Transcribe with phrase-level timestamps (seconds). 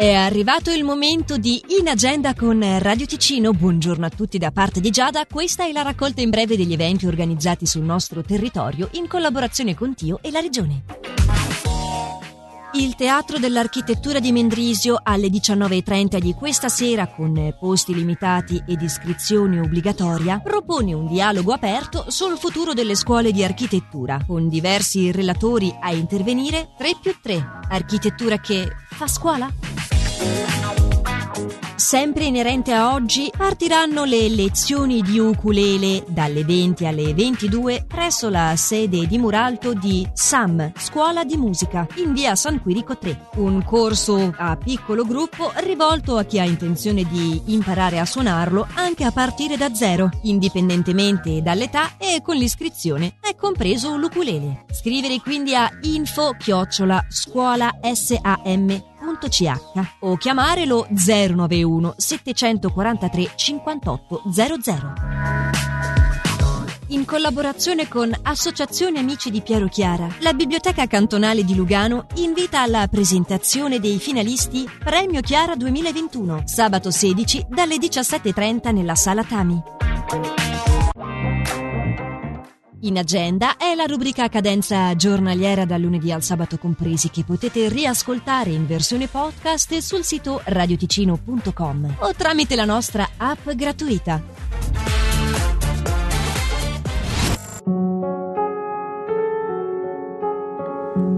[0.00, 3.52] È arrivato il momento di In Agenda con Radio Ticino.
[3.52, 5.26] Buongiorno a tutti da parte di Giada.
[5.26, 9.94] Questa è la raccolta in breve degli eventi organizzati sul nostro territorio in collaborazione con
[9.94, 10.84] Tio e la Regione.
[12.72, 19.60] Il Teatro dell'Architettura di Mendrisio alle 19.30 di questa sera, con posti limitati ed iscrizione
[19.60, 25.92] obbligatoria, propone un dialogo aperto sul futuro delle scuole di architettura, con diversi relatori a
[25.92, 27.44] intervenire 3 più 3.
[27.68, 29.69] Architettura che fa scuola?
[31.90, 38.54] Sempre inerente a oggi, partiranno le lezioni di ukulele dalle 20 alle 22 presso la
[38.54, 43.30] sede di Muralto di SAM, Scuola di Musica, in via San Quirico 3.
[43.38, 49.02] Un corso a piccolo gruppo rivolto a chi ha intenzione di imparare a suonarlo anche
[49.02, 54.64] a partire da zero, indipendentemente dall'età e con l'iscrizione è compreso l'ukulele.
[54.70, 58.89] Scrivere quindi a info chiocciola scuola sam
[59.20, 64.92] www.ch o chiamare lo 091 743 58 00
[66.88, 72.88] in collaborazione con Associazione Amici di Piero Chiara, la Biblioteca Cantonale di Lugano invita alla
[72.88, 79.79] presentazione dei finalisti Premio Chiara 2021, sabato 16 dalle 17.30 nella Sala Tami.
[82.82, 87.68] In agenda è la rubrica a cadenza giornaliera dal lunedì al sabato compresi che potete
[87.68, 94.22] riascoltare in versione podcast sul sito radioticino.com o tramite la nostra app gratuita.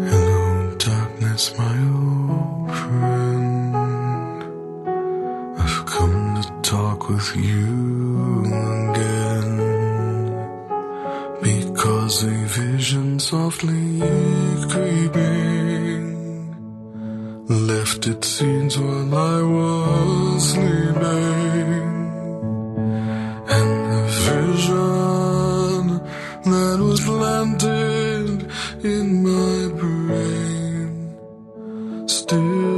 [0.00, 2.08] Hello, darkness, my
[12.08, 12.30] Because a
[12.62, 14.00] vision softly
[14.70, 16.04] creeping
[17.68, 21.82] left its scenes while I was sleeping.
[23.56, 26.00] And the vision
[26.50, 28.50] that was planted
[28.82, 30.88] in my brain
[32.08, 32.77] still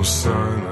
[0.00, 0.66] of silence.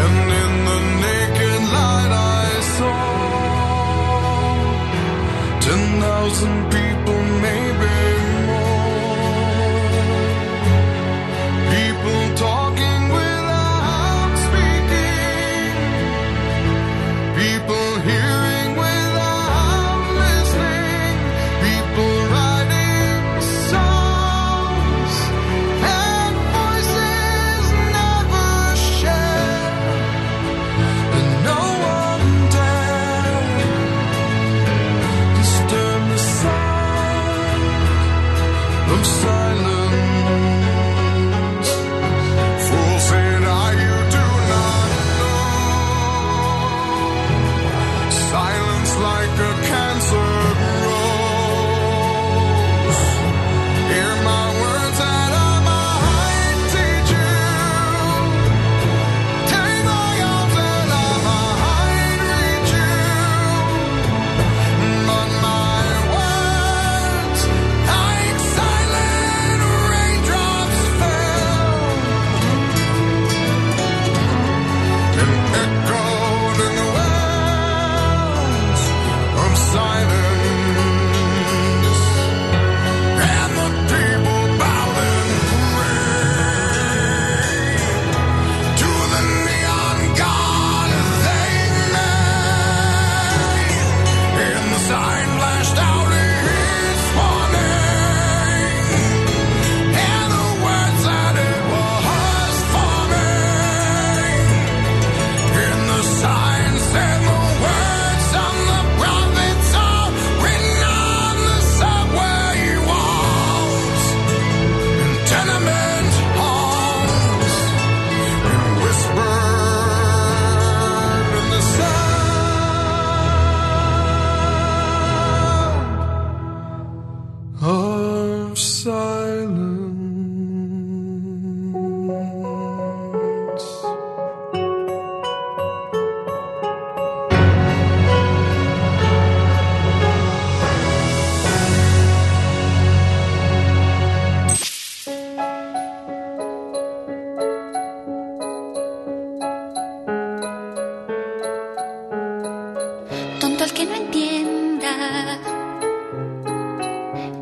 [0.00, 3.00] And in the naked light I saw
[5.64, 7.67] ten thousand people, maybe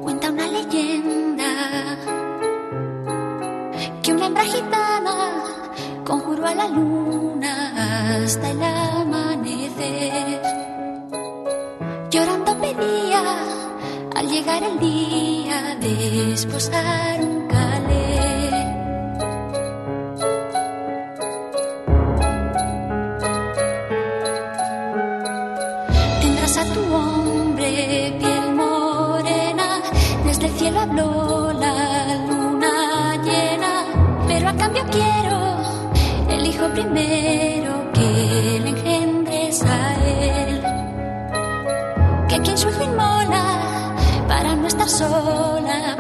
[0.03, 1.51] Cuenta una leyenda
[4.03, 5.15] que una hembra gitana
[6.05, 10.43] conjuró a la luna hasta el amanecer.
[12.11, 13.23] Llorando pedía
[14.15, 17.36] al llegar el día de esposar
[26.59, 29.83] A tu hombre piel morena,
[30.25, 33.85] desde el cielo habló la luna llena,
[34.27, 35.39] pero a cambio quiero
[36.31, 40.63] el hijo primero que le engendres a él.
[42.27, 43.45] Que quien su inmola
[44.27, 45.97] para no estar sola,